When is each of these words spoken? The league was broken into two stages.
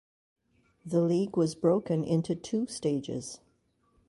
The 0.83 1.01
league 1.03 1.37
was 1.37 1.53
broken 1.53 2.03
into 2.03 2.33
two 2.33 2.65
stages. 2.65 3.39